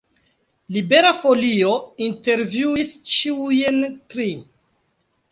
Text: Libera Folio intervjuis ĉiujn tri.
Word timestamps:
Libera 0.75 1.09
Folio 1.17 1.73
intervjuis 2.05 2.93
ĉiujn 3.11 3.77
tri. 4.15 4.27